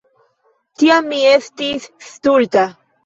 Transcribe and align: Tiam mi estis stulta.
Tiam 0.83 1.05
mi 1.11 1.19
estis 1.33 1.87
stulta. 2.13 2.65